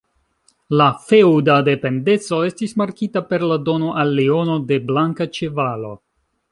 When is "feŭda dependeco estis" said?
1.09-2.73